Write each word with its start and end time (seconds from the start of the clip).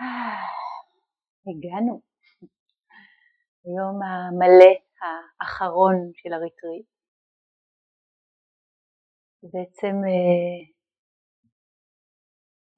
הגענו. 1.46 2.00
היום 3.64 4.02
המלא 4.02 4.72
האחרון 5.00 5.96
של 6.14 6.32
הריטריט. 6.32 6.86
בעצם 9.42 9.94
אה, 10.08 10.60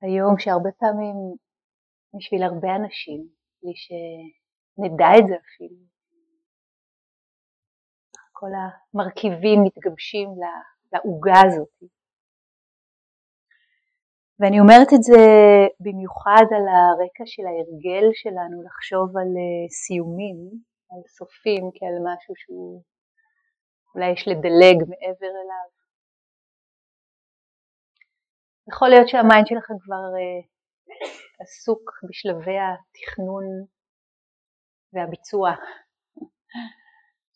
היום 0.02 0.38
שהרבה 0.38 0.70
פעמים 0.78 1.16
בשביל 2.18 2.42
הרבה 2.42 2.68
אנשים, 2.76 3.28
בלי 3.62 3.72
שנדע 3.76 5.10
את 5.18 5.24
זה 5.28 5.34
אפילו, 5.34 5.76
כל 8.32 8.50
המרכיבים 8.58 9.58
מתגבשים 9.64 10.28
לעוגה 10.92 11.40
הזאת. 11.46 12.01
ואני 14.42 14.60
אומרת 14.60 14.90
את 14.96 15.02
זה 15.02 15.22
במיוחד 15.80 16.46
על 16.56 16.66
הרקע 16.76 17.24
של 17.26 17.42
ההרגל 17.46 18.06
שלנו 18.22 18.62
לחשוב 18.66 19.08
על 19.20 19.32
אה, 19.42 19.64
סיומים, 19.80 20.38
על 20.90 21.02
סופים 21.16 21.64
כעל 21.76 21.96
משהו 22.08 22.34
שהוא 22.36 22.82
אולי 23.94 24.10
יש 24.12 24.28
לדלג 24.28 24.78
מעבר 24.90 25.32
אליו. 25.42 25.68
יכול 28.70 28.88
להיות 28.88 29.08
שהמיינד 29.08 29.46
שלכם 29.46 29.74
כבר 29.84 30.04
uh, 30.18 30.44
עסוק 31.40 31.84
בשלבי 32.08 32.58
התכנון 32.66 33.44
והביצוע 34.92 35.50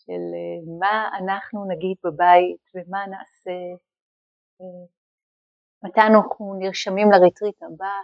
של 0.02 0.24
uh, 0.40 0.62
מה 0.80 0.96
אנחנו 1.18 1.59
נגיד 1.73 1.96
בבית 2.04 2.64
ומה 2.74 3.02
נעשה 3.06 3.56
מתי 5.86 6.00
אנחנו 6.00 6.54
נרשמים 6.58 7.10
לריטריט 7.10 7.62
הבא, 7.62 7.96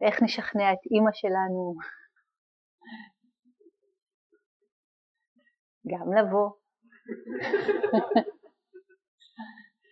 ואיך 0.00 0.22
נשכנע 0.22 0.72
את 0.72 0.78
אימא 0.90 1.12
שלנו 1.12 1.74
גם 5.90 6.12
לבוא. 6.18 6.50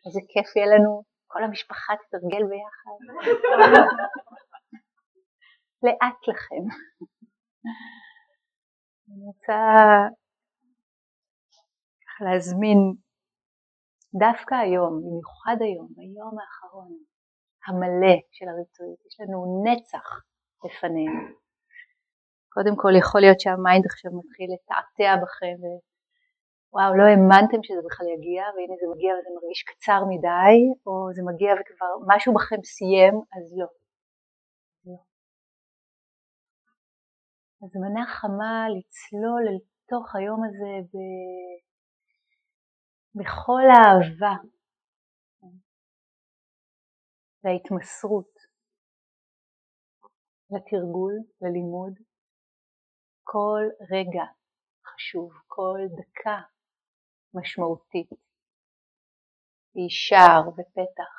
איזה 0.06 0.20
כיף 0.28 0.56
יהיה 0.56 0.66
לנו, 0.66 1.02
כל 1.26 1.44
המשפחה 1.44 1.92
תתרגל 1.96 2.44
ביחד. 2.50 2.98
לאט 5.84 6.28
לכם. 6.28 6.64
אני 9.08 9.24
רוצה 9.26 9.60
להזמין 12.20 12.78
דווקא 14.14 14.54
היום, 14.54 15.00
במיוחד 15.02 15.56
היום, 15.60 15.88
ביום 15.96 16.38
האחרון 16.38 16.92
המלא 17.66 18.16
של 18.30 18.48
הריטריט, 18.48 19.06
יש 19.06 19.20
לנו 19.20 19.62
נצח 19.64 20.06
לפנינו. 20.64 21.20
קודם 22.54 22.76
כל 22.76 22.92
יכול 22.98 23.20
להיות 23.20 23.40
שה 23.40 23.59
mind 23.59 23.84
עכשיו 23.86 24.10
מתחיל 24.18 24.48
לתעתע 24.54 25.22
בכם 25.22 25.58
ו-וואו 26.72 26.96
לא 26.98 27.04
האמנתם 27.10 27.60
שזה 27.62 27.82
בכלל 27.86 28.06
יגיע 28.14 28.42
והנה 28.54 28.74
זה 28.80 28.86
מגיע 28.92 29.12
וזה 29.14 29.30
מרגיש 29.36 29.62
קצר 29.70 30.00
מדי 30.12 30.56
או 30.86 30.92
זה 31.16 31.22
מגיע 31.28 31.52
וכבר 31.58 31.92
משהו 32.10 32.34
בכם 32.34 32.62
סיים 32.74 33.14
אז 33.36 33.44
לא. 33.58 33.68
לא. 34.86 34.98
הזמנה 37.62 38.04
חמה 38.06 38.66
לצלול 38.74 39.42
אל 39.48 39.58
תוך 39.90 40.06
היום 40.16 40.40
הזה 40.44 40.72
ב... 40.92 40.96
בכל 43.14 43.62
האהבה 43.70 44.36
וההתמסרות 47.44 48.34
לתרגול, 50.50 51.14
ללימוד, 51.40 51.94
כל 53.22 53.62
רגע 53.80 54.24
חשוב, 54.86 55.32
כל 55.46 55.78
דקה 55.98 56.38
משמעותית, 57.34 58.10
היא 59.74 59.88
שער 59.90 60.48
ופתח. 60.48 61.14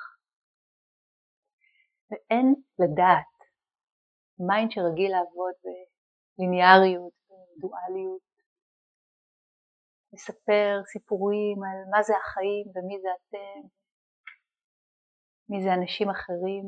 ואין 2.11 2.55
לדעת, 2.79 3.31
mind 4.39 4.71
שרגיל 4.71 5.11
לעבוד 5.11 5.53
בליניאריות, 6.37 7.13
בדואליות, 7.27 8.10
לספר 10.21 10.81
סיפורים 10.93 11.57
על 11.63 11.79
מה 11.91 12.03
זה 12.03 12.13
החיים 12.17 12.65
ומי 12.73 13.01
זה 13.01 13.09
אתם, 13.17 13.67
מי 15.49 15.57
זה 15.63 15.73
אנשים 15.73 16.09
אחרים, 16.09 16.65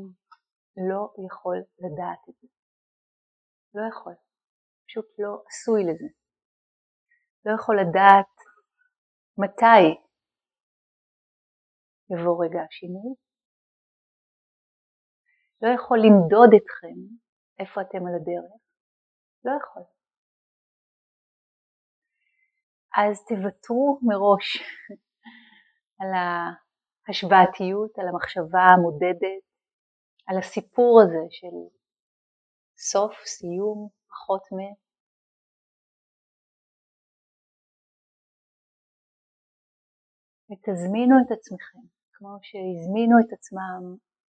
לא 0.90 1.02
יכול 1.26 1.58
לדעת 1.84 2.22
את 2.30 2.36
זה. 2.42 2.48
לא 3.76 3.82
יכול. 3.90 4.14
פשוט 4.88 5.06
לא 5.20 5.44
עשוי 5.48 5.84
לזה. 5.84 6.10
לא 7.46 7.52
יכול 7.56 7.76
לדעת 7.82 8.34
מתי 9.38 9.84
יבוא 12.12 12.46
רגע 12.46 12.60
השינוי. 12.68 13.16
לא 15.62 15.70
יכול 15.76 15.98
למדוד 16.06 16.50
אתכם 16.58 16.98
איפה 17.60 17.82
אתם 17.82 18.08
על 18.08 18.14
הדרך. 18.16 18.62
לא 19.46 19.52
יכול. 19.60 19.93
אז 22.98 23.26
תוותרו 23.28 24.00
מראש 24.02 24.48
על 26.00 26.10
ההשוואתיות, 26.14 28.00
על 28.00 28.08
המחשבה 28.08 28.66
המודדת, 28.74 29.44
על 30.28 30.38
הסיפור 30.38 31.02
הזה 31.02 31.26
של 31.30 31.56
סוף, 32.78 33.14
סיום, 33.26 33.90
פחות 34.10 34.44
מ... 34.54 34.60
ותזמינו 40.50 41.16
את 41.22 41.32
עצמכם, 41.32 41.84
כמו 42.14 42.38
שהזמינו 42.42 43.16
את 43.20 43.34
עצמם 43.34 43.82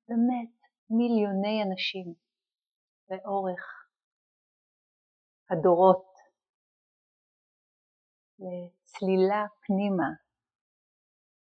באמת 0.07 0.53
מיליוני 0.89 1.63
אנשים 1.63 2.13
לאורך 3.09 3.63
הדורות 5.51 6.06
לצלילה 8.40 9.46
פנימה 9.62 10.09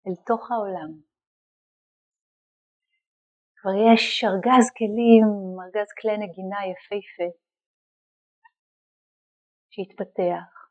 אל 0.06 0.14
תוך 0.26 0.50
העולם. 0.50 0.90
כבר 3.56 3.70
יש 3.94 4.24
ארגז 4.24 4.66
כלים, 4.78 5.28
ארגז 5.62 5.90
כלי 6.00 6.16
נגינה 6.24 6.60
יפהפה 6.70 7.28
שהתפתח. 9.70 10.62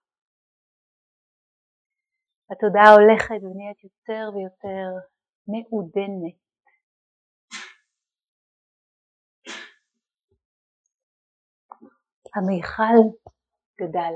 התודעה 2.51 2.89
הולכת 2.93 3.39
ונהיית 3.43 3.83
יותר 3.83 4.23
ויותר 4.33 4.89
מעודנת. 5.47 6.37
המיכל 12.35 12.99
גדל. 13.81 14.13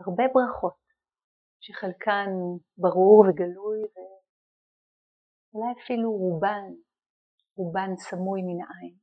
הרבה 0.00 0.24
ברכות, 0.34 0.80
שחלקן 1.60 2.30
ברור 2.78 3.24
וגלוי 3.24 3.80
ואולי 5.52 5.72
אפילו 5.84 6.12
רובן, 6.12 6.66
רובן 7.56 7.90
סמוי 7.96 8.40
מן 8.42 8.60
העין. 8.64 8.96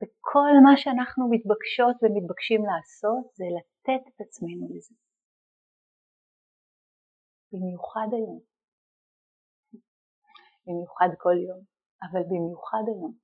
וכל 0.00 0.52
מה 0.64 0.74
שאנחנו 0.76 1.22
מתבקשות 1.30 1.96
ומתבקשים 2.02 2.60
לעשות 2.70 3.24
זה 3.38 3.44
לתת 3.56 4.02
את 4.08 4.20
עצמנו 4.20 4.66
לזה. 4.74 4.94
במיוחד 7.52 8.08
היום. 8.12 8.40
במיוחד 10.66 11.10
כל 11.18 11.36
יום, 11.48 11.60
אבל 12.04 12.22
במיוחד 12.30 12.84
היום. 12.86 13.23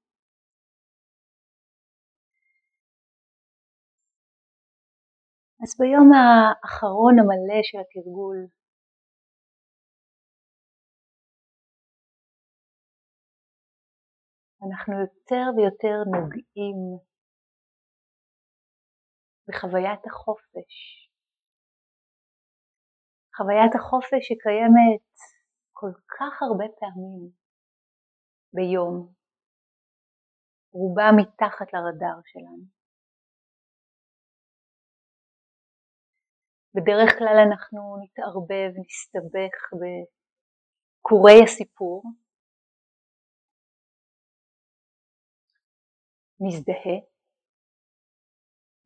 אז 5.63 5.71
ביום 5.79 6.09
האחרון 6.13 7.15
המלא 7.19 7.61
של 7.63 7.79
התרגול 7.79 8.39
אנחנו 14.63 14.95
יותר 15.01 15.45
ויותר 15.57 15.97
נוגעים 16.15 16.79
בחוויית 19.49 20.07
החופש. 20.07 20.73
חוויית 23.37 23.75
החופש 23.75 24.23
שקיימת 24.29 25.09
כל 25.73 25.93
כך 26.15 26.43
הרבה 26.43 26.65
פעמים 26.79 27.31
ביום, 28.53 29.13
רובה 30.73 31.09
מתחת 31.17 31.69
לרדאר 31.73 32.21
שלנו. 32.25 32.80
בדרך 36.75 37.19
כלל 37.19 37.39
אנחנו 37.47 37.81
נתערבב, 38.03 38.71
נסתבך 38.81 39.57
קוראי 41.03 41.45
הסיפור, 41.45 42.03
נזדהה 46.41 46.99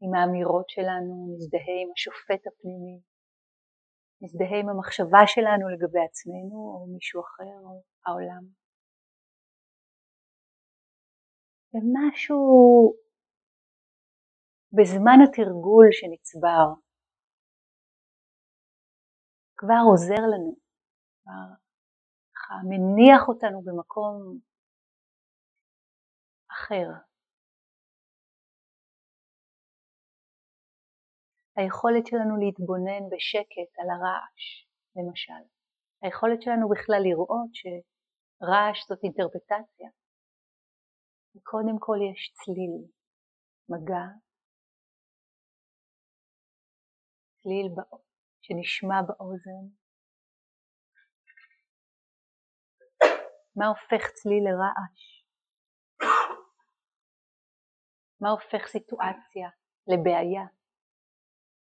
עם 0.02 0.14
האמירות 0.14 0.68
שלנו, 0.68 1.34
נזדהה 1.34 1.76
עם 1.82 1.90
השופט 1.94 2.46
הפנימי, 2.46 3.00
נזדהה 4.20 4.60
עם 4.60 4.68
המחשבה 4.68 5.22
שלנו 5.26 5.68
לגבי 5.68 6.04
עצמנו 6.08 6.58
או 6.74 6.86
מישהו 6.94 7.20
אחר 7.20 7.58
או 7.64 7.82
העולם. 8.06 8.44
ומשהו 11.74 12.42
בזמן 14.72 15.18
התרגול 15.24 15.88
שנצבר 15.92 16.83
כבר 19.64 19.82
עוזר 19.90 20.22
לנו, 20.32 20.56
כבר 21.22 21.48
ככה 22.34 22.54
מניח 22.68 23.22
אותנו 23.28 23.62
במקום 23.62 24.38
אחר. 26.52 26.88
היכולת 31.56 32.06
שלנו 32.06 32.36
להתבונן 32.36 33.04
בשקט 33.12 33.70
על 33.78 33.88
הרעש, 33.94 34.44
למשל. 34.96 35.42
היכולת 36.02 36.42
שלנו 36.42 36.68
בכלל 36.68 37.02
לראות 37.08 37.50
שרעש 37.60 38.78
זאת 38.88 39.00
אינטרפטציה. 39.04 39.90
וקודם 41.36 41.76
כל 41.78 41.98
יש 42.10 42.32
צליל, 42.38 42.76
מגע, 43.68 44.06
צליל 47.42 47.68
שנשמע 48.44 49.02
באוזן. 49.06 49.64
מה 53.56 53.66
הופך 53.66 54.02
צליל 54.14 54.44
לרעש? 54.48 55.24
מה 58.20 58.30
הופך 58.30 58.66
סיטואציה 58.68 59.48
לבעיה? 59.86 60.46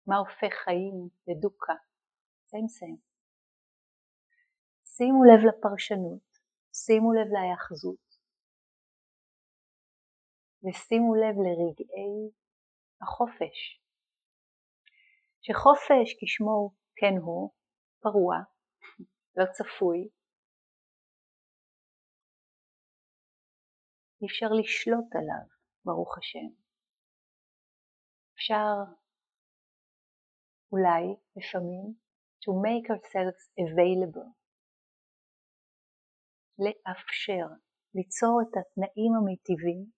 מה 0.07 0.17
הופך 0.17 0.55
חיים 0.65 1.09
לדוקה? 1.29 1.73
סיים 2.47 2.69
סיים. 2.69 2.97
שימו 4.85 5.25
לב 5.25 5.41
לפרשנות, 5.49 6.39
שימו 6.73 7.13
לב 7.13 7.29
להיאחזות, 7.33 8.07
ושימו 10.63 11.15
לב 11.15 11.37
לרגעי 11.45 12.31
החופש. 13.03 13.82
שחופש 15.45 16.09
כשמו 16.21 16.71
כן 16.97 17.15
הוא, 17.25 17.51
פרוע, 18.03 18.35
לא 19.37 19.45
צפוי, 19.53 19.99
אי 24.23 24.27
אפשר 24.27 24.47
לשלוט 24.61 25.11
עליו, 25.19 25.47
ברוך 25.85 26.19
השם. 26.19 26.49
אפשר 28.35 28.73
אולי 30.73 31.03
לפעמים 31.37 31.85
to 32.43 32.51
make 32.67 32.87
ourselves 32.95 33.43
available, 33.65 34.31
לאפשר, 36.65 37.47
ליצור 37.95 38.41
את 38.43 38.53
התנאים 38.59 39.13
המיטיבים 39.19 39.91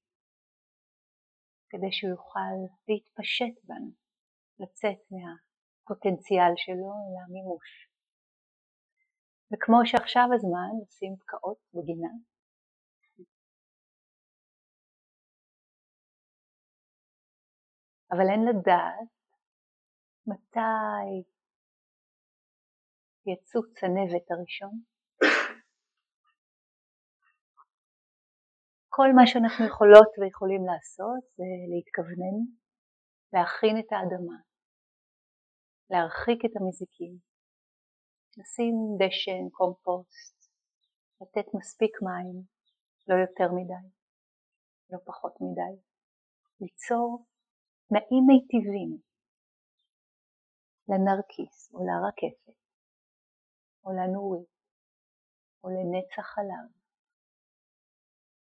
כדי 1.70 1.92
שהוא 1.92 2.10
יוכל 2.10 2.54
להתפשט 2.88 3.54
בנו, 3.64 4.03
לצאת 4.58 5.00
מהפוטנציאל 5.10 6.52
שלו 6.56 6.92
אל 7.04 7.14
המימוש. 7.24 7.68
וכמו 9.52 9.78
שעכשיו 9.84 10.28
הזמן 10.34 10.70
לשים 10.82 11.16
פקעות 11.16 11.58
בגינה, 11.74 12.12
אבל 18.12 18.26
אין 18.32 18.42
לדעת 18.48 19.08
מתי 20.26 21.24
יצוץ 23.26 23.84
הנבט 23.84 24.30
הראשון. 24.30 24.74
כל 28.88 29.08
מה 29.16 29.22
שאנחנו 29.26 29.66
יכולות 29.66 30.10
ויכולים 30.18 30.62
לעשות 30.70 31.22
זה 31.36 31.50
להתכוונן, 31.70 32.36
להכין 33.34 33.76
את 33.78 33.92
האדמה, 33.92 34.38
להרחיק 35.90 36.40
את 36.44 36.54
המזיקים, 36.56 37.14
לשים 38.38 38.74
דשן, 39.00 39.44
קומפוסט, 39.58 40.36
לתת 41.20 41.46
מספיק 41.54 41.94
מים, 42.02 42.36
לא 43.08 43.14
יותר 43.24 43.48
מדי, 43.56 43.86
לא 44.90 44.98
פחות 45.06 45.34
מדי, 45.40 45.74
ליצור 46.60 47.26
תנאים 47.88 48.24
מיטיבים 48.26 48.92
לנרקיס 50.88 51.72
או 51.74 51.78
לרקפת 51.86 52.58
או 53.84 53.90
לנורית 53.98 54.54
או 55.64 55.68
לנצח 55.68 56.26
חלב, 56.34 56.66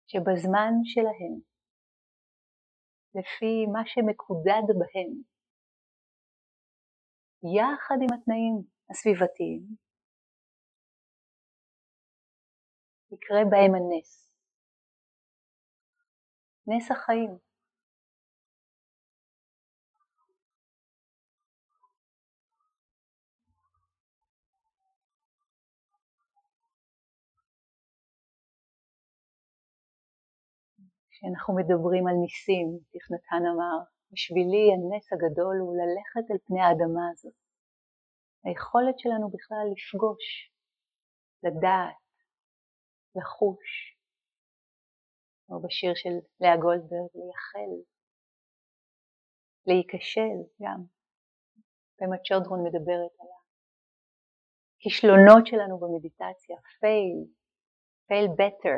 שבזמן 0.08 0.74
שלהם, 0.84 1.57
לפי 3.18 3.66
מה 3.74 3.82
שמקודד 3.86 4.66
בהם, 4.80 5.12
יחד 7.58 7.96
עם 8.02 8.20
התנאים 8.20 8.64
הסביבתיים, 8.90 9.62
יקרה 13.12 13.42
בהם 13.50 13.76
הנס. 13.76 14.32
נס 16.68 16.92
החיים. 16.92 17.47
כשאנחנו 31.18 31.56
מדברים 31.56 32.08
על 32.08 32.16
ניסים, 32.24 32.68
תכנתן 32.94 33.44
אמר, 33.54 33.78
בשבילי 34.12 34.66
הנס 34.74 35.06
הגדול 35.14 35.56
הוא 35.60 35.76
ללכת 35.82 36.32
אל 36.32 36.38
פני 36.48 36.62
האדמה 36.62 37.06
הזאת. 37.12 37.34
היכולת 38.44 39.00
שלנו 39.00 39.30
בכלל 39.30 39.66
לפגוש, 39.74 40.26
לדעת, 41.44 42.08
לחוש, 43.16 43.68
או 45.50 45.62
בשיר 45.62 45.92
של 45.96 46.16
לאה 46.40 46.58
גולדברג, 46.58 47.12
לייחל, 47.16 47.72
להיכשל 49.68 50.38
גם. 50.62 50.82
פמה 51.98 52.18
צ'ודרון 52.18 52.60
מדברת 52.68 53.14
על 53.20 53.28
הכישלונות 54.76 55.48
שלנו 55.48 55.80
במדיטציה, 55.80 56.58
fail, 56.58 57.18
fail 58.10 58.28
better, 58.42 58.78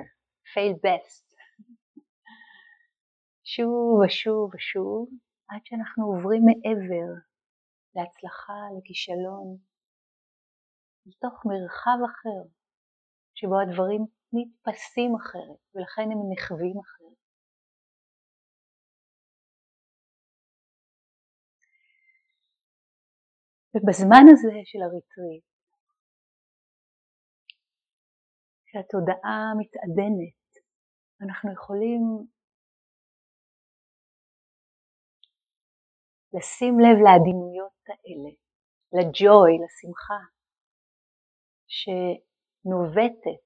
fail 0.53 0.74
best. 0.86 1.28
שוב 3.53 4.00
ושוב 4.06 4.56
ושוב, 4.56 5.10
עד 5.50 5.62
שאנחנו 5.65 6.03
עוברים 6.12 6.44
מעבר 6.50 7.10
להצלחה, 7.96 8.62
לכישלון, 8.77 9.48
לתוך 11.06 11.36
מרחב 11.50 12.00
אחר, 12.10 12.41
שבו 13.38 13.56
הדברים 13.60 14.01
נתפסים 14.36 15.12
אחרת, 15.22 15.62
ולכן 15.74 16.08
הם 16.12 16.20
נחווים 16.32 16.77
אחרת. 16.84 17.20
ובזמן 23.74 24.25
הזה 24.32 24.56
של 24.70 24.82
הריטריט, 24.86 25.48
כשהתודעה 28.65 29.39
מתעדנת, 29.60 30.48
אנחנו 31.22 31.53
יכולים 31.53 32.01
לשים 36.33 36.74
לב 36.79 36.98
לעדינויות 37.05 37.83
האלה, 37.89 38.31
לג'וי, 38.98 39.51
לשמחה, 39.63 40.21
שנובטת 41.77 43.45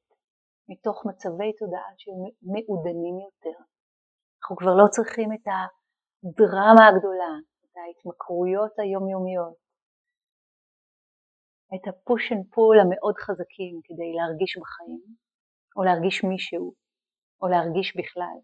מתוך 0.69 1.05
מצבי 1.05 1.53
תודעה 1.59 1.91
שמעודנים 1.97 3.15
יותר. 3.25 3.57
אנחנו 4.39 4.55
כבר 4.55 4.75
לא 4.81 4.87
צריכים 4.95 5.29
את 5.33 5.45
הדרמה 5.51 6.83
הגדולה, 6.87 7.33
את 7.63 7.73
ההתמכרויות 7.77 8.79
היומיומיות, 8.79 9.57
את 11.75 11.87
ה 11.87 11.96
push 11.96 12.31
and 12.31 12.45
pull 12.53 12.79
המאוד 12.79 13.15
חזקים 13.17 13.79
כדי 13.83 14.09
להרגיש 14.17 14.57
בחיים, 14.61 15.03
או 15.75 15.83
להרגיש 15.83 16.23
מישהו, 16.23 16.73
או 17.41 17.47
להרגיש 17.47 17.97
בכלל. 17.97 18.37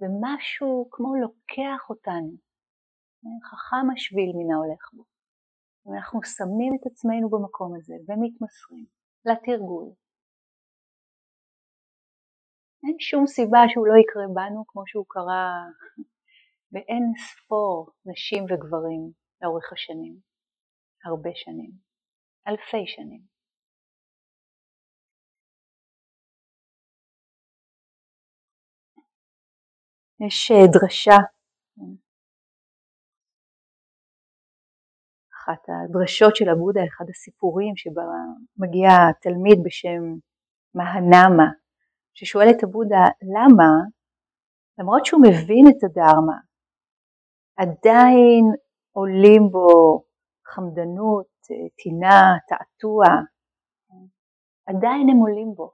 ומשהו 0.00 0.88
כמו 0.90 1.14
לוקח 1.16 1.90
אותנו, 1.90 2.36
חכם 3.50 3.86
השביל 3.94 4.32
מן 4.36 4.54
ההולך 4.54 4.84
בו, 4.92 5.04
אנחנו 5.94 6.20
שמים 6.22 6.72
את 6.74 6.86
עצמנו 6.86 7.30
במקום 7.30 7.76
הזה 7.76 7.94
ומתמסרים 7.94 8.86
לתרגול. 9.24 9.92
אין 12.84 12.96
שום 13.00 13.26
סיבה 13.26 13.58
שהוא 13.68 13.86
לא 13.86 13.94
יקרה 14.02 14.26
בנו 14.34 14.64
כמו 14.66 14.82
שהוא 14.86 15.06
קרה 15.08 15.52
באין 16.72 17.04
ספור 17.28 17.90
נשים 18.06 18.44
וגברים 18.44 19.02
לאורך 19.42 19.72
השנים, 19.72 20.14
הרבה 21.04 21.30
שנים, 21.34 21.70
אלפי 22.48 22.86
שנים. 22.86 23.35
יש 30.20 30.50
אה, 30.50 30.66
דרשה. 30.72 31.18
אחת 35.34 35.62
הדרשות 35.68 36.36
של 36.36 36.48
הבודה, 36.48 36.80
אחד 36.88 37.04
הסיפורים 37.10 37.76
שבה 37.76 38.02
מגיע 38.56 38.90
תלמיד 39.22 39.58
בשם 39.64 40.02
מהנמה, 40.74 41.48
ששואל 42.14 42.46
את 42.50 42.62
הבודה 42.62 43.04
למה, 43.22 43.70
למרות 44.78 45.06
שהוא 45.06 45.20
מבין 45.22 45.64
את 45.70 45.84
הדרמה, 45.84 46.38
עדיין 47.56 48.44
עולים 48.92 49.42
בו 49.50 50.02
חמדנות, 50.46 51.26
טינה, 51.82 52.36
תעתוע, 52.48 53.04
עדיין 54.66 55.08
הם 55.08 55.16
עולים 55.16 55.54
בו, 55.54 55.72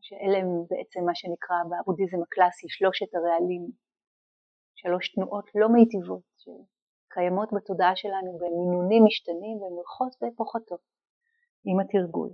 שאלה 0.00 0.38
הם 0.38 0.50
בעצם 0.70 1.00
מה 1.06 1.14
שנקרא 1.14 1.56
בבודהיזם 1.70 2.22
הקלאסי 2.22 2.66
שלושת 2.68 3.14
הרעלים, 3.14 3.64
שלוש 4.74 5.14
תנועות 5.14 5.50
לא 5.54 5.68
מיטיבות 5.68 6.34
קיימות 7.14 7.48
בתודעה 7.52 7.96
שלנו 7.96 8.38
במינונים 8.38 9.02
משתנים 9.06 9.56
והן 9.60 9.72
הולכות 9.72 10.12
ופוחתות 10.22 10.84
עם 11.64 11.80
התרגול. 11.80 12.30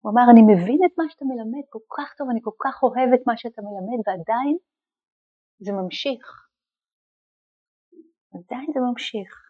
הוא 0.00 0.12
אמר, 0.12 0.22
אני 0.32 0.42
מבין 0.52 0.80
את 0.86 0.92
מה 0.98 1.04
שאתה 1.08 1.24
מלמד 1.24 1.64
כל 1.68 1.84
כך 1.96 2.14
טוב, 2.18 2.28
אני 2.30 2.40
כל 2.42 2.56
כך 2.64 2.82
אוהב 2.82 3.10
את 3.14 3.22
מה 3.26 3.36
שאתה 3.36 3.62
מלמד, 3.62 4.00
ועדיין 4.06 4.56
זה 5.58 5.72
ממשיך. 5.72 6.24
עדיין 8.34 8.66
זה 8.74 8.80
ממשיך. 8.90 9.49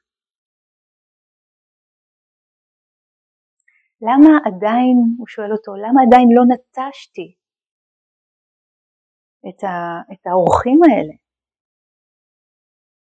למה 4.03 4.33
עדיין, 4.47 4.97
הוא 5.19 5.27
שואל 5.27 5.53
אותו, 5.53 5.73
למה 5.75 6.01
עדיין 6.07 6.29
לא 6.37 6.43
נטשתי 6.53 7.35
את, 9.49 9.65
ה, 9.65 9.75
את 10.13 10.27
האורחים 10.27 10.81
האלה? 10.83 11.15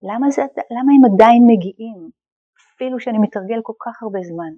למה, 0.02 0.30
זה, 0.30 0.42
למה 0.76 0.90
הם 0.96 1.04
עדיין 1.14 1.42
מגיעים, 1.50 2.10
אפילו 2.74 3.00
שאני 3.00 3.18
מתרגל 3.18 3.60
כל 3.62 3.76
כך 3.84 4.02
הרבה 4.02 4.20
זמן? 4.22 4.52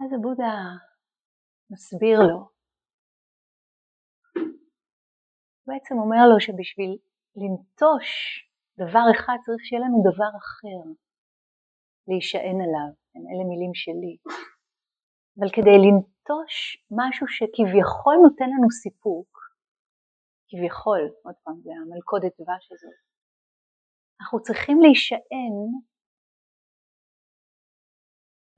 אז 0.00 0.12
הבודה 0.12 0.54
מסביר 1.70 2.18
לו, 2.28 2.57
בעצם 5.68 5.94
אומר 5.98 6.22
לו 6.30 6.40
שבשביל 6.40 6.92
לנטוש 7.36 8.08
דבר 8.78 9.06
אחד 9.14 9.36
צריך 9.44 9.62
שיהיה 9.64 9.82
לנו 9.82 9.98
דבר 10.10 10.32
אחר 10.42 10.80
להישען 12.08 12.58
עליו, 12.64 12.90
אלה 13.30 13.44
מילים 13.50 13.74
שלי. 13.74 14.14
אבל 15.36 15.48
כדי 15.56 15.76
לנטוש 15.84 16.54
משהו 17.00 17.26
שכביכול 17.28 18.16
נותן 18.24 18.48
לנו 18.54 18.70
סיפוק, 18.82 19.30
כביכול, 20.48 21.02
עוד 21.24 21.34
פעם, 21.44 21.60
זה 21.64 21.70
המלכודת 21.82 22.32
דבש 22.40 22.64
הזאת, 22.72 22.98
אנחנו 24.20 24.42
צריכים 24.42 24.80
להישען 24.80 25.56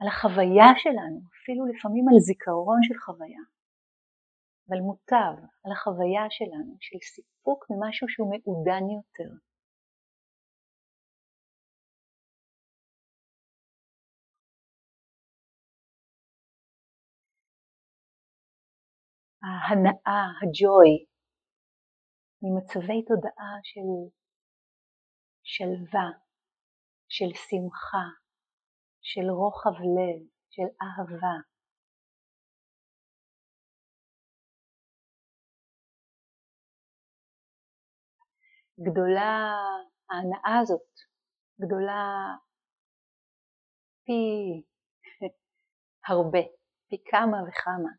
על 0.01 0.09
החוויה 0.09 0.69
שלנו, 0.83 1.21
אפילו 1.37 1.67
לפעמים 1.67 2.05
על 2.09 2.19
זיכרון 2.19 2.79
של 2.83 2.99
חוויה, 3.05 3.43
אבל 4.71 4.81
מוטב 4.81 5.35
על 5.65 5.73
החוויה 5.73 6.27
שלנו 6.31 6.77
של 6.81 6.99
סיפוק 7.15 7.67
ממשהו 7.71 8.09
שהוא 8.09 8.31
מעודן 8.31 8.85
יותר. 8.97 9.31
ההנאה, 19.43 20.23
הג'וי, 20.41 20.93
ממצבי 22.43 23.03
תודעה 23.09 23.55
של 23.63 23.89
שלווה, 25.43 26.09
של 27.09 27.31
שמחה, 27.35 28.07
של 29.03 29.31
רוחב 29.31 29.77
לב, 29.97 30.29
של 30.51 30.69
אהבה. 30.83 31.50
גדולה 38.87 39.57
ההנאה 40.11 40.59
הזאת, 40.63 40.91
גדולה 41.61 42.05
פי 44.05 44.21
הרבה, 46.09 46.45
פי 46.89 46.97
כמה 47.11 47.39
וכמה 47.47 47.93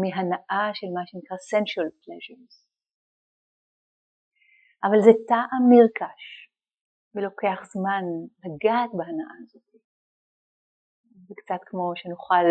מהנאה 0.00 0.70
של 0.74 0.86
מה 0.96 1.02
שנקרא 1.06 1.36
sensual 1.50 1.90
pleasures. 2.02 2.54
אבל 4.84 4.98
זה 5.04 5.12
טעם 5.28 5.62
נרכש 5.72 6.22
ולוקח 7.14 7.58
זמן 7.72 8.04
לגעת 8.44 8.90
בהנאה 8.98 9.34
הזאת. 9.42 9.70
זה 11.26 11.34
קצת 11.40 11.62
כמו 11.68 11.92
שנאכל 11.96 12.46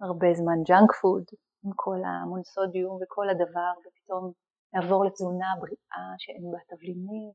הרבה 0.00 0.28
זמן 0.40 0.58
ג'אנק 0.68 0.90
פוד 1.00 1.24
עם 1.64 1.72
כל 1.82 2.00
המונוסודיום 2.06 2.94
וכל 3.00 3.26
הדבר 3.30 3.72
ופתאום 3.82 4.32
נעבור 4.72 5.04
לתזונה 5.04 5.50
בריאה 5.60 6.14
שאין 6.18 6.44
בה 6.52 6.58
תבלינים. 6.68 7.32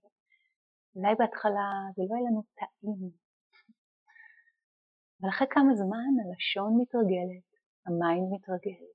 אולי 0.95 1.15
בהתחלה 1.19 1.67
זה 1.95 2.03
לא 2.09 2.15
יהיה 2.15 2.29
לנו 2.29 2.43
טעים, 2.59 3.11
אבל 5.21 5.29
אחרי 5.29 5.47
כמה 5.51 5.71
זמן 5.81 6.11
הלשון 6.21 6.71
מתרגלת 6.81 7.47
ה 7.85 7.94
mind 7.94 8.27
מתרגל, 8.35 8.85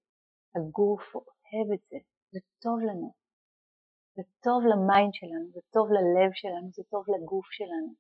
הגוף 0.54 1.14
אוהב 1.14 1.68
את 1.74 1.82
זה, 1.90 1.98
זה 2.32 2.40
טוב 2.62 2.78
לנו, 2.80 3.12
זה 4.16 4.22
טוב 4.40 4.60
ל 4.72 4.81
mind 4.81 5.14
שלנו, 5.14 5.46
זה 5.54 5.60
טוב 5.70 5.86
ללב 5.96 6.30
שלנו, 6.34 6.68
זה 6.72 6.82
טוב 6.90 7.04
לגוף 7.14 7.46
שלנו, 7.50 7.92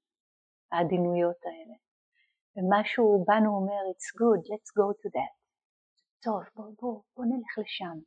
העדינויות 0.72 1.40
האלה. 1.44 1.76
ומשהו 2.56 3.24
בנו 3.28 3.50
אומר, 3.58 3.82
it's 3.92 4.10
good, 4.20 4.42
let's 4.50 4.70
go 4.78 4.86
to 5.02 5.08
that. 5.16 5.34
טוב, 6.24 6.40
בוא, 6.56 6.64
בוא, 6.80 7.02
בוא 7.16 7.24
נלך 7.24 7.58
לשם. 7.58 7.98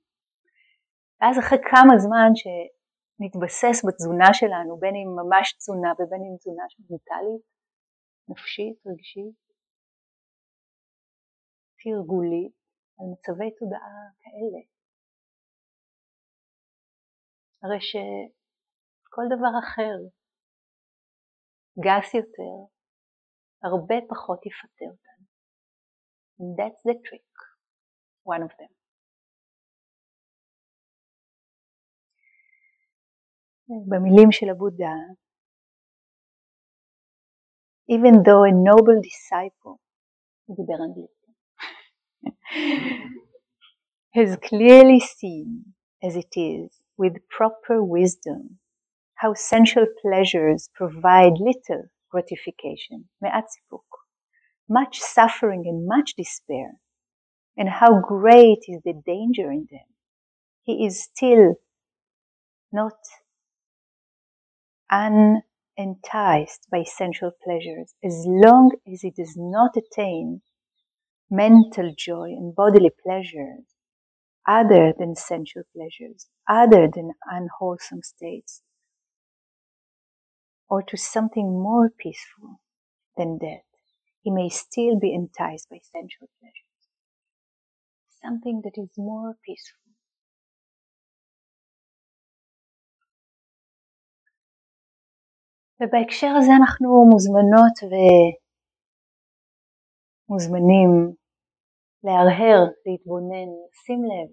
ואז 1.23 1.39
אחרי 1.39 1.59
כמה 1.71 1.93
זמן 2.05 2.31
שנתבסס 2.41 3.77
בתזונה 3.85 4.29
שלנו, 4.33 4.77
בין 4.79 4.95
אם 4.99 5.09
ממש 5.19 5.45
תזונה 5.57 5.91
ובין 5.93 6.21
אם 6.27 6.35
תזונה 6.37 6.63
מנטלית, 6.79 7.43
נפשית, 8.29 8.77
רגשית, 8.87 9.37
תרגולית, 11.79 12.55
על 12.97 13.05
מצבי 13.11 13.49
תודעה 13.59 14.01
כאלה. 14.21 14.61
הרי 17.63 17.81
שכל 17.89 19.25
דבר 19.33 19.53
אחר, 19.63 19.95
גס 21.85 22.13
יותר, 22.13 22.55
הרבה 23.63 23.95
פחות 24.09 24.45
יפתה 24.45 24.85
אותנו. 24.91 25.25
And 26.39 26.57
that's 26.57 26.81
the 26.89 26.95
trick, 27.07 27.33
one 28.33 28.43
of 28.47 28.51
them. 28.59 28.82
במילים 33.88 34.32
של 34.32 34.50
הבודה, 34.50 34.94
even 37.90 38.22
though 38.24 38.44
a 38.44 38.52
noble 38.52 39.00
disciple, 39.08 39.76
הוא 40.46 40.56
דיבר 40.56 40.78
אנגלית, 40.84 41.18
has 44.16 44.36
clearly 44.36 45.00
seen 45.00 45.74
as 46.02 46.16
it 46.16 46.32
is 46.36 46.80
with 46.96 47.14
proper 47.28 47.82
wisdom 47.82 48.58
how 49.14 49.34
sensual 49.34 49.86
pleasures 50.02 50.70
provide 50.74 51.34
little 51.38 51.84
gratification, 52.10 53.08
much 54.68 54.98
suffering 54.98 55.62
and 55.66 55.86
much 55.86 56.14
despair, 56.16 56.70
and 57.56 57.68
how 57.68 58.00
great 58.00 58.62
is 58.68 58.80
the 58.84 58.94
danger 59.04 59.50
in 59.50 59.66
them. 59.70 59.88
He 60.62 60.86
is 60.86 61.02
still 61.02 61.54
not 62.72 62.98
unenticed 64.93 66.67
by 66.71 66.83
sensual 66.83 67.31
pleasures 67.43 67.95
as 68.03 68.23
long 68.27 68.71
as 68.91 69.01
he 69.01 69.09
does 69.09 69.33
not 69.35 69.75
attain 69.75 70.41
mental 71.31 71.91
joy 71.97 72.25
and 72.25 72.55
bodily 72.55 72.91
pleasures 73.03 73.65
other 74.47 74.93
than 74.97 75.15
sensual 75.15 75.63
pleasures, 75.75 76.27
other 76.47 76.87
than 76.93 77.11
unwholesome 77.25 78.01
states, 78.03 78.61
or 80.69 80.83
to 80.83 80.97
something 80.97 81.47
more 81.47 81.89
peaceful 81.97 82.59
than 83.17 83.37
death, 83.37 83.63
he 84.21 84.31
may 84.31 84.49
still 84.49 84.99
be 84.99 85.13
enticed 85.13 85.69
by 85.69 85.77
sensual 85.91 86.29
pleasures. 86.39 86.89
Something 88.21 88.61
that 88.63 88.81
is 88.81 88.89
more 88.97 89.35
peaceful. 89.45 89.82
ובהקשר 95.79 96.31
הזה 96.37 96.51
אנחנו 96.59 96.89
מוזמנות 97.11 97.77
ומוזמנים 100.29 100.91
להרהר, 102.03 102.59
להתבונן, 102.85 103.49
לשים 103.69 104.01
לב, 104.11 104.29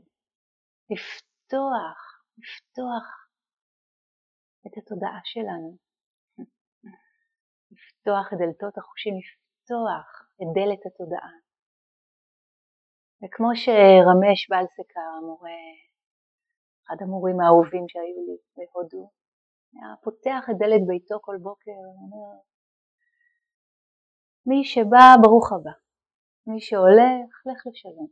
לפתוח, 0.90 1.98
לפתוח 2.38 3.06
את 4.66 4.72
התודעה 4.78 5.20
שלנו, 5.24 5.76
לפתוח 7.72 8.32
את 8.32 8.38
דלתות 8.38 8.78
החושים, 8.78 9.14
לפתוח 9.20 10.08
את 10.40 10.48
דלת 10.54 10.82
התודעה. 10.86 11.32
וכמו 13.22 13.48
שרמש 13.62 14.38
בלסקה, 14.50 15.04
המורה, 15.18 15.60
אחד 16.82 16.98
המורים 17.02 17.40
האהובים 17.40 17.84
שהיו 17.88 18.20
לי 18.26 18.36
בהודו, 18.56 19.10
היה 19.72 19.94
פותח 20.04 20.42
את 20.50 20.56
דלת 20.58 20.82
ביתו 20.86 21.18
כל 21.20 21.36
בוקר, 21.42 21.80
אומר, 22.00 22.40
מי 24.46 24.64
שבא, 24.64 25.06
ברוך 25.22 25.52
הבא. 25.52 25.74
מי 26.46 26.60
שהולך, 26.60 27.30
לך 27.46 27.66
לשלום. 27.66 28.10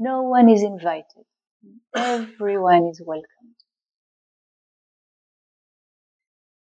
No 0.00 0.16
one 0.36 0.48
is 0.54 0.62
invited. 0.72 1.26
Everyone 1.96 2.84
is 2.92 2.98
welcomed. 3.10 3.58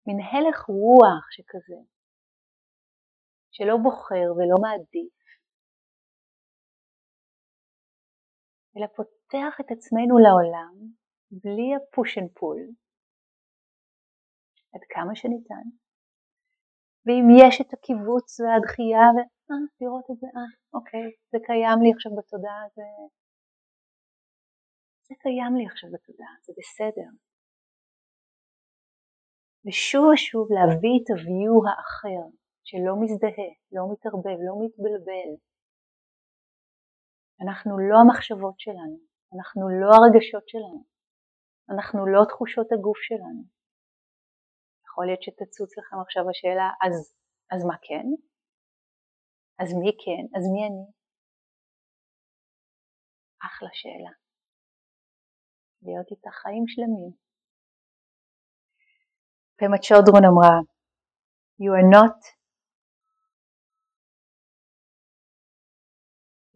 מין 0.07 0.19
הלך 0.21 0.59
רוח 0.69 1.25
שכזה, 1.31 1.81
שלא 3.51 3.77
בוחר 3.83 4.27
ולא 4.37 4.57
מעדיף, 4.63 5.17
אלא 8.77 8.87
פותח 8.87 9.61
את 9.61 9.71
עצמנו 9.71 10.19
לעולם 10.19 10.75
בלי 11.31 11.69
ה 11.77 11.85
push 11.85 12.19
and 12.19 12.31
pull, 12.35 12.61
עד 14.75 14.81
כמה 14.95 15.13
שניתן, 15.15 15.67
ואם 17.07 17.27
יש 17.43 17.55
את 17.61 17.71
הקיבוץ 17.75 18.41
והדחייה, 18.41 19.07
ואה, 19.15 19.61
לראות 19.81 20.07
את 20.11 20.19
זה, 20.21 20.27
אה, 20.37 20.51
אוקיי, 20.77 21.07
זה 21.33 21.39
קיים 21.49 21.79
לי 21.85 21.91
עכשיו 21.95 22.13
בתודעה, 22.19 22.63
זה... 22.77 22.87
זה 25.09 25.15
קיים 25.23 25.53
לי 25.59 25.65
עכשיו 25.71 25.89
בתודעה, 25.95 26.35
זה 26.45 26.53
בסדר. 26.59 27.11
ושוב 29.65 30.05
ושוב 30.13 30.47
להביא 30.57 30.97
את 30.99 31.09
הוויו 31.13 31.57
האחר, 31.67 32.25
שלא 32.69 32.95
מזדהה, 33.03 33.51
לא 33.75 33.83
מתערבב, 33.93 34.39
לא 34.49 34.55
מתבלבל. 34.63 35.31
אנחנו 37.43 37.73
לא 37.91 37.97
המחשבות 38.03 38.57
שלנו, 38.65 38.99
אנחנו 39.35 39.63
לא 39.81 39.91
הרגשות 39.97 40.49
שלנו, 40.53 40.96
אנחנו 41.71 42.07
לא 42.07 42.23
תחושות 42.29 42.73
הגוף 42.73 42.99
שלנו. 43.09 43.43
יכול 44.85 45.07
להיות 45.07 45.23
שתצוץ 45.23 45.79
לכם 45.79 45.97
עכשיו 46.05 46.25
השאלה, 46.31 46.69
אז, 46.87 46.95
אז 47.53 47.65
מה 47.69 47.77
כן? 47.87 48.07
אז 49.61 49.69
מי 49.81 49.93
כן? 50.05 50.25
אז 50.39 50.45
מי 50.53 50.61
אני? 50.69 50.87
אחלה 53.47 53.69
שאלה. 53.73 54.13
להיות 55.83 56.11
איתה 56.11 56.31
חיים 56.31 56.65
שלמים. 56.67 57.13
פמה 59.57 59.79
צ'ודרון 59.79 60.25
אמרה, 60.25 60.57
You 61.59 61.73
are 61.73 61.89
not 61.97 62.19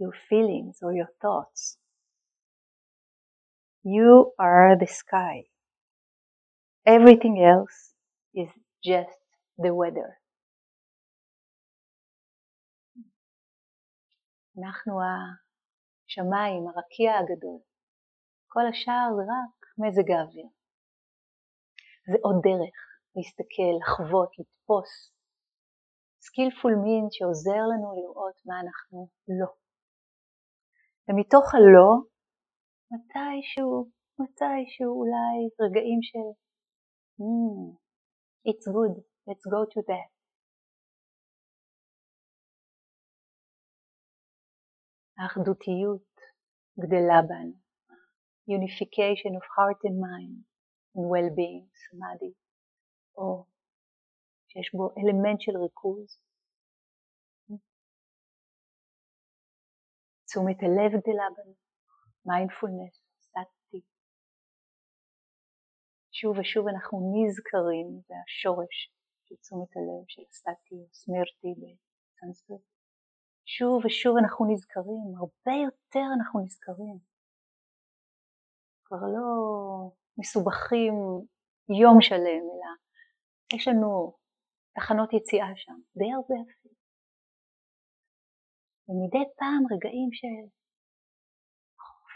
your 0.00 0.12
feelings 0.28 0.82
or 0.82 0.92
your 0.92 1.10
thoughts. 1.22 1.79
You 3.84 4.32
are 4.38 4.76
the 4.76 4.86
sky. 4.86 5.44
Everything 6.84 7.42
else 7.42 7.94
is 8.34 8.50
just 8.84 9.18
the 9.56 9.72
weather. 9.74 10.20
אנחנו 14.58 14.92
השמיים, 15.02 16.68
הרקיע 16.68 17.12
הגדול. 17.18 17.60
כל 18.48 18.60
השאר 18.70 19.08
זה 19.16 19.22
רק 19.22 19.54
מזג 19.78 20.10
האוויר. 20.10 20.48
זה 22.06 22.18
עוד 22.22 22.36
דרך 22.42 22.76
להסתכל, 23.16 23.72
לחוות, 23.80 24.38
לתפוס. 24.38 25.12
skillful 26.20 26.74
means 26.84 27.04
שעוזר 27.10 27.62
לנו 27.72 27.88
לראות 27.98 28.36
מה 28.46 28.60
אנחנו 28.60 29.08
לא. 29.40 29.50
ומתוך 31.08 31.54
הלא, 31.54 31.90
מתישהו, 32.92 33.90
מתישהו 34.18 34.90
אולי 35.00 35.36
רגעים 35.60 36.02
של 36.02 36.28
mm, 37.20 37.80
It's 38.44 38.66
good. 38.66 38.94
Let's 39.26 39.44
go 39.44 39.64
to 39.74 39.82
that. 39.86 40.10
האחדותיות 45.18 46.20
גדלה 46.78 47.20
בנו. 47.28 47.52
Unification 48.48 49.32
of 49.36 49.44
heart 49.56 49.80
and 49.84 50.00
mind 50.00 50.44
and 50.94 51.04
well-being, 51.10 51.68
samadhi, 51.84 52.32
או 53.16 53.44
שיש 54.48 54.74
בו 54.74 54.90
אלמנט 54.98 55.40
של 55.40 55.52
ריכוז. 55.62 56.20
תשומת 60.26 60.56
הלב 60.62 60.90
גדלה 61.00 61.26
בנו, 61.36 61.54
מיינדפולנס, 62.26 62.94
sati. 63.20 63.80
שוב 66.12 66.38
ושוב 66.38 66.68
אנחנו 66.68 66.96
נזכרים, 67.14 68.00
זה 68.06 68.14
השורש 68.24 68.92
של 69.24 69.34
תשומת 69.36 69.76
הלב, 69.76 70.04
של 70.08 70.22
sati 70.30 70.74
או 70.74 70.88
smriti 70.92 71.54
בסנסקריט. 71.60 72.60
שוב 73.44 73.84
ושוב 73.84 74.16
אנחנו 74.22 74.52
נזכרים, 74.52 75.06
הרבה 75.18 75.56
יותר 75.64 76.06
אנחנו 76.16 76.40
נזכרים. 76.44 76.98
כבר 78.84 79.06
לא 79.16 79.30
מסובכים 80.18 80.94
יום 81.82 82.00
שלם, 82.00 82.44
אלא 82.52 82.70
יש 83.54 83.68
לנו 83.68 84.16
תחנות 84.74 85.12
יציאה 85.12 85.52
שם, 85.56 85.78
די 85.96 86.12
הרבה 86.12 86.34
אפילו. 86.42 86.74
ומדי 88.88 89.24
פעם 89.38 89.62
רגעים 89.72 90.08
של 90.12 90.59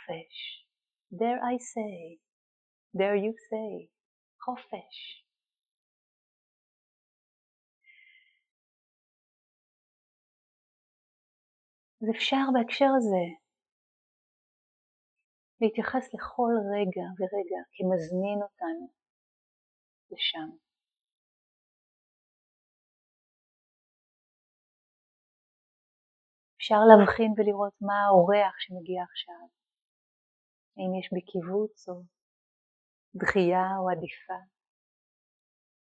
חופש. 0.04 0.66
There 1.12 1.40
I 1.42 1.56
say, 1.58 2.18
there 2.94 3.16
you 3.16 3.32
say, 3.50 3.88
חופש. 4.44 5.24
אז 12.02 12.08
אפשר 12.16 12.44
בהקשר 12.54 12.90
הזה 12.98 13.24
להתייחס 15.60 16.14
לכל 16.14 16.52
רגע 16.74 17.06
ורגע 17.18 17.60
כמזמין 17.74 18.38
אותנו 18.42 18.88
לשם. 20.10 20.64
אפשר 26.56 26.80
להבחין 26.88 27.32
ולראות 27.36 27.74
מה 27.80 27.98
האורח 28.06 28.54
שמגיע 28.58 29.02
עכשיו, 29.02 29.63
האם 30.76 30.94
יש 30.98 31.08
בי 31.12 31.20
קיבוץ 31.20 31.88
או 31.88 31.94
דחייה 33.14 33.66
או 33.78 33.90
עדיפה, 33.90 34.40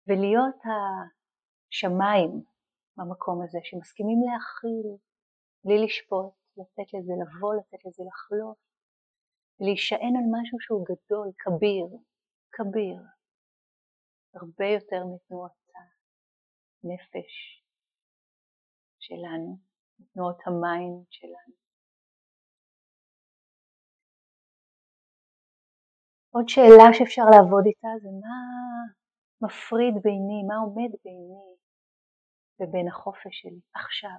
ולהיות 0.07 0.61
השמיים 0.69 2.45
במקום 2.97 3.43
הזה 3.43 3.59
שמסכימים 3.63 4.19
להכיל 4.27 4.87
בלי 5.65 5.85
לשפוט, 5.85 6.35
לתת 6.57 6.95
לזה 6.95 7.13
לבוא, 7.23 7.55
לתת 7.55 7.85
לזה 7.87 8.03
לחלוף, 8.09 8.59
להישען 9.61 10.15
על 10.19 10.27
משהו 10.35 10.59
שהוא 10.61 10.87
גדול, 10.91 11.29
כביר, 11.39 11.87
כביר, 12.53 13.03
הרבה 14.35 14.67
יותר 14.67 15.03
מתנועות 15.15 15.53
הנפש 16.85 17.33
שלנו, 18.99 19.59
מתנועות 19.99 20.39
המים 20.47 21.05
שלנו. 21.11 21.62
עוד 26.35 26.49
שאלה 26.49 26.88
שאפשר 26.92 27.23
לעבוד 27.33 27.64
איתה 27.66 27.88
זה 28.03 28.09
מה 28.23 28.37
מפריד 29.42 29.95
ביני, 30.05 30.40
מה 30.49 30.57
עומד 30.64 30.92
ביני 31.05 31.49
ובין 32.59 32.88
החופש 32.88 33.35
שלי 33.40 33.61
עכשיו. 33.75 34.18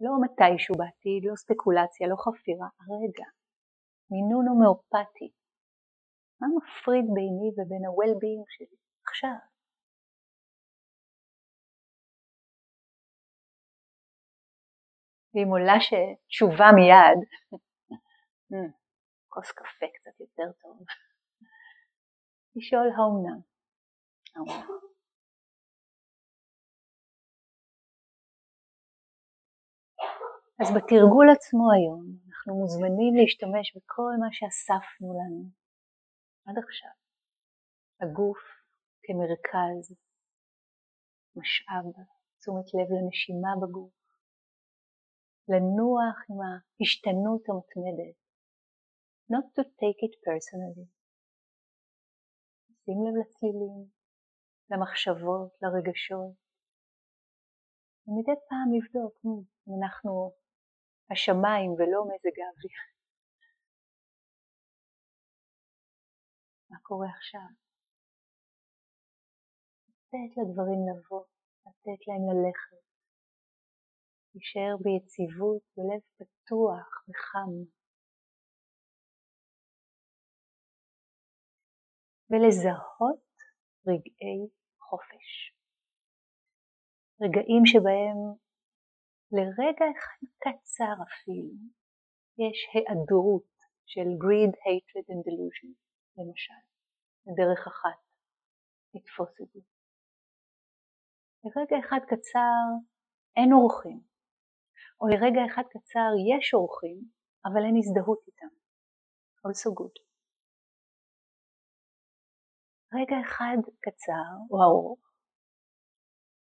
לא 0.00 0.12
מתישהו 0.24 0.74
בעתיד, 0.78 1.20
לא 1.28 1.34
ספקולציה, 1.36 2.08
לא 2.08 2.16
חפירה, 2.24 2.68
הרגע, 2.80 3.28
מינון 4.10 4.44
הומאופתי. 4.48 5.28
מה 6.40 6.46
מפריד 6.56 7.06
ביני 7.16 7.48
ובין 7.52 7.82
ה-well-being 7.84 8.44
שלי 8.54 8.76
עכשיו? 9.08 9.38
ואם 15.34 15.48
עולה 15.48 15.78
שתשובה 15.80 16.68
מיד, 16.76 17.18
hmm, 18.50 18.83
כוס 19.34 19.52
קפה 19.52 19.86
קצת 19.94 20.20
יותר 20.20 20.52
טוב, 20.62 20.78
לשאול 22.56 22.88
האומנם. 22.96 23.40
אז 30.60 30.68
בתרגול 30.76 31.26
עצמו 31.36 31.72
היום 31.72 32.04
אנחנו 32.28 32.54
מוזמנים 32.54 33.12
להשתמש 33.16 33.76
בכל 33.76 34.12
מה 34.20 34.28
שאספנו 34.32 35.08
לנו 35.18 35.44
עד 36.46 36.58
עכשיו. 36.58 36.94
הגוף 38.00 38.42
כמרכז, 39.02 39.96
משאב, 41.36 41.84
תשומת 42.38 42.66
לב 42.74 42.88
לנשימה 42.96 43.52
בגוף, 43.62 43.96
לנוח 45.48 46.16
עם 46.28 46.38
ההשתנות 46.46 47.42
המתמדת. 47.48 48.23
Not 49.32 49.46
to 49.56 49.62
take 49.64 50.00
it 50.06 50.14
personally. 50.26 50.88
שים 52.84 52.98
לב 53.06 53.14
לצלילים, 53.20 53.88
למחשבות, 54.70 55.52
לרגשות. 55.62 56.36
ומדי 58.06 58.36
פעם 58.48 58.68
לבדוק 58.76 59.14
אם 59.68 59.72
אנחנו 59.82 60.32
השמיים 61.10 61.70
ולא 61.72 62.00
מזג 62.08 62.36
האוויר. 62.40 62.78
מה 66.70 66.78
קורה 66.82 67.08
עכשיו? 67.16 67.48
לתת 69.88 70.36
לדברים 70.36 70.80
לבוא, 70.88 71.24
לתת 71.66 72.00
להם 72.08 72.24
ללכת. 72.30 72.84
להישאר 74.34 74.74
ביציבות, 74.84 75.62
בלב 75.76 76.02
פתוח 76.16 76.88
וחם. 77.08 77.83
ולזהות 82.34 83.24
רגעי 83.86 84.40
חופש. 84.78 85.28
רגעים 87.22 87.62
שבהם 87.66 88.18
לרגע 89.32 89.84
אחד 89.94 90.26
קצר 90.38 90.94
אפילו 91.06 91.54
יש 92.38 92.58
היעדרות 92.72 93.50
של 93.86 94.08
greed, 94.22 94.52
hatred 94.64 95.06
and 95.12 95.22
delusion, 95.28 95.72
למשל, 96.18 96.62
בדרך 97.26 97.66
אחת 97.66 98.00
לתפוס 98.94 99.40
את 99.42 99.48
זה. 99.52 99.60
לרגע 101.44 101.86
אחד 101.86 102.00
קצר 102.06 102.64
אין 103.36 103.52
אורחים, 103.52 104.00
או 105.00 105.06
לרגע 105.08 105.40
אחד 105.50 105.62
קצר 105.70 106.10
יש 106.30 106.54
אורחים, 106.54 106.98
אבל 107.46 107.64
אין 107.66 107.76
הזדהות 107.76 108.20
איתם. 108.26 108.54
also 109.46 109.70
good. 109.80 110.13
רגע 112.98 113.16
אחד 113.26 113.56
קצר 113.84 114.30
או 114.50 114.56
ארוך 114.64 115.00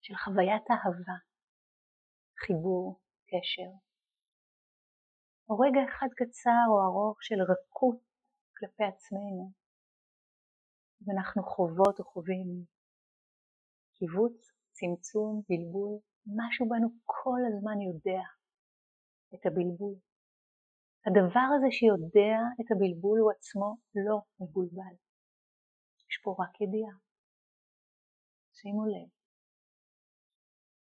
של 0.02 0.16
חוויית 0.16 0.66
אהבה, 0.72 1.18
חיבור, 2.42 3.00
קשר, 3.30 3.72
או 5.50 5.60
רגע 5.60 5.82
אחד 5.90 6.08
קצר 6.20 6.64
או 6.72 6.78
ארוך 6.88 7.18
של 7.24 7.40
רכות 7.52 8.00
כלפי 8.58 8.84
עצמנו, 8.84 9.52
ואנחנו 11.02 11.44
חוות 11.44 12.00
או 12.00 12.04
חווים 12.12 12.50
קיבוץ, 13.98 14.38
צמצום, 14.72 15.42
בלבול, 15.50 16.00
משהו 16.40 16.70
בנו 16.70 16.88
כל 17.06 17.42
הזמן 17.48 17.78
יודע 17.82 18.24
את 19.34 19.46
הבלבול. 19.46 19.96
הדבר 21.06 21.48
הזה 21.56 21.70
שיודע 21.78 22.36
את 22.60 22.68
הבלבול 22.72 23.20
הוא 23.20 23.32
עצמו 23.32 23.70
לא 24.06 24.18
מבולבל. 24.40 25.07
יש 26.17 26.21
פה 26.23 26.36
רק 26.39 26.62
ידיעה. 26.62 26.95
שימו 28.53 28.86
לב. 28.86 29.10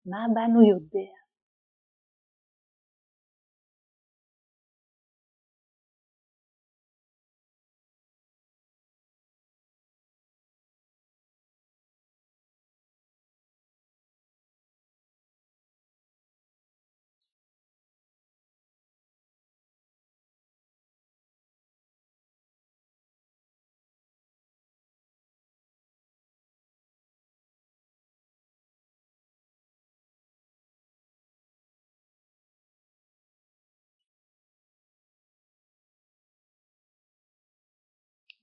מה 0.05 0.25
בנו 0.35 0.61
יודע? 0.63 1.22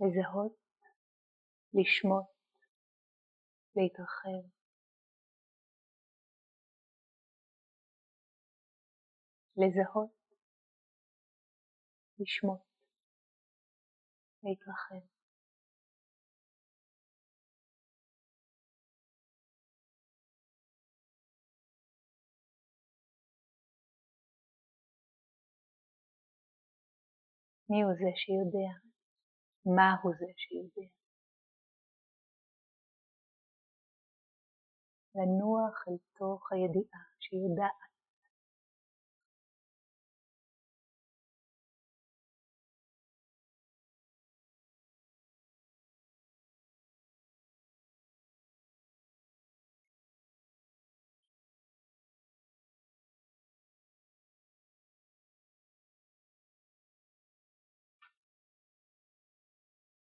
לזהות, 0.01 0.57
לשמוט, 1.75 2.27
להתרחב. 3.77 4.61
לזהות, 9.57 10.11
לשמוט, 12.19 12.61
להתרחב. 14.43 15.07
מי 27.71 27.83
הוא 27.83 27.93
זה 27.93 28.11
שיודע? 28.17 28.90
מהו 29.67 30.13
זה 30.19 30.27
שיודע. 30.37 30.89
לנוח 35.15 35.85
אל 35.89 35.97
תוך 36.19 36.53
הידיעה 36.53 37.01
שיודעת. 37.21 37.90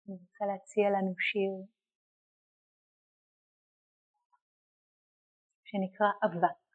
אני 0.09 0.17
רוצה 0.17 0.45
להציע 0.45 0.89
לנו 0.89 1.13
שיר. 1.19 1.53
שנקרא 5.63 6.07
אבק 6.25 6.73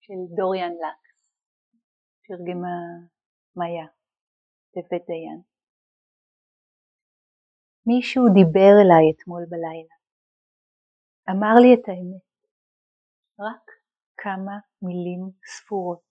של 0.00 0.20
דוריאן 0.36 0.72
לקס, 0.82 1.16
תרגמה 2.26 2.76
מאיה 3.56 3.86
בבית 4.72 5.06
דיין. 5.06 5.40
מישהו 7.86 8.24
דיבר 8.34 8.74
אליי 8.82 9.04
אתמול 9.14 9.44
בלילה, 9.50 9.96
אמר 11.30 11.54
לי 11.62 11.74
את 11.74 11.88
האמת, 11.88 12.30
רק 13.40 13.66
כמה 14.16 14.56
מילים 14.82 15.22
ספורות, 15.44 16.10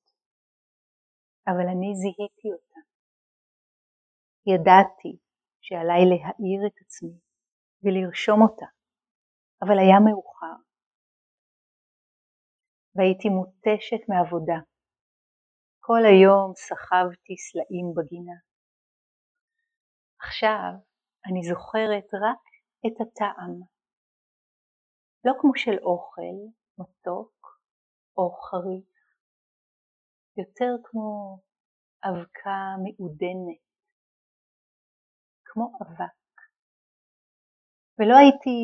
אבל 1.48 1.68
אני 1.74 1.96
זיהיתי 1.96 2.48
אותה. 2.54 2.80
ידעתי 4.46 5.29
שעליי 5.70 6.04
להאיר 6.10 6.62
את 6.68 6.78
עצמי 6.82 7.20
ולרשום 7.84 8.42
אותה, 8.42 8.66
אבל 9.62 9.78
היה 9.80 10.00
מאוחר. 10.06 10.58
והייתי 12.96 13.30
מותשת 13.30 14.02
מעבודה. 14.10 14.60
כל 15.80 16.02
היום 16.12 16.54
סחבתי 16.56 17.36
סלעים 17.46 17.88
בגינה. 17.96 18.38
עכשיו 20.22 20.72
אני 21.28 21.42
זוכרת 21.50 22.10
רק 22.26 22.44
את 22.88 22.96
הטעם, 23.02 23.54
לא 25.26 25.34
כמו 25.40 25.52
של 25.56 25.78
אוכל, 25.84 26.38
מתוק 26.78 27.60
או 28.18 28.32
חריף, 28.32 28.94
יותר 30.38 30.74
כמו 30.84 31.40
אבקה 32.04 32.60
מעודנת, 32.84 33.69
כמו 35.52 35.72
אבק. 35.82 36.20
ולא 38.00 38.16
הייתי 38.18 38.58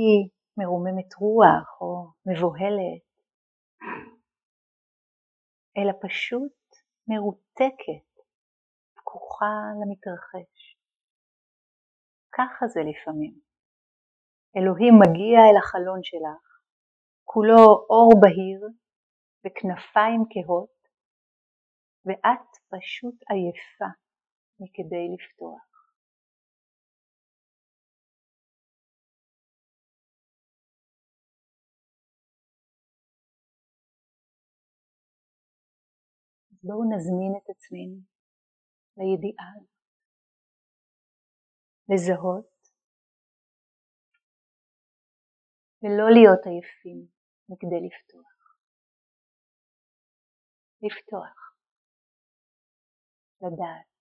מרוממת 0.57 1.13
רוח 1.13 1.81
או 1.81 2.11
מבוהלת, 2.25 3.05
אלא 5.77 5.93
פשוט 6.01 6.57
מרותקת, 7.07 8.09
פקוחה 8.95 9.55
למתרחש. 9.79 10.77
ככה 12.37 12.67
זה 12.67 12.79
לפעמים. 12.89 13.39
אלוהים 14.57 14.93
מגיע 15.01 15.37
אל 15.49 15.57
החלון 15.57 15.99
שלך, 16.03 16.45
כולו 17.23 17.63
אור 17.89 18.11
בהיר 18.21 18.61
וכנפיים 19.45 20.21
כהות, 20.31 20.75
ואת 22.05 22.49
פשוט 22.71 23.15
עייפה 23.29 23.91
מכדי 24.59 25.05
לפתוח. 25.13 25.74
בואו 36.67 36.83
נזמין 36.95 37.33
את 37.37 37.49
עצמנו 37.49 38.01
לידיעה. 38.97 39.51
לזהות 41.89 42.51
ולא 45.81 46.07
להיות 46.15 46.45
עייפים 46.45 47.07
מכדי 47.49 47.79
לפתוח. 47.87 48.57
לפתוח. 50.81 51.55
לדעת. 53.41 53.94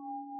you 0.00 0.39